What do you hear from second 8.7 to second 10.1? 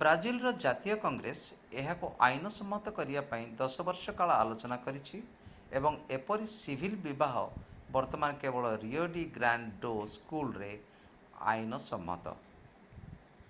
Rio ଡି ଗ୍ରାଣ୍ଡ do